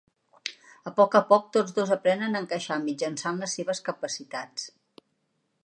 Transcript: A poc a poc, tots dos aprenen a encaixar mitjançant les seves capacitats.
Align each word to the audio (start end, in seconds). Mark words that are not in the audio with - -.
A 0.91 0.93
poc 0.99 1.17
a 1.19 1.21
poc, 1.33 1.43
tots 1.57 1.75
dos 1.75 1.91
aprenen 1.97 2.39
a 2.39 2.41
encaixar 2.45 2.77
mitjançant 2.87 3.39
les 3.43 3.53
seves 3.59 3.83
capacitats. 3.91 4.67